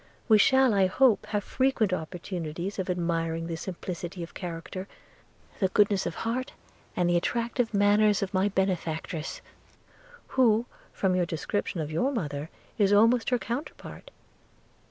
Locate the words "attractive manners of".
7.17-8.33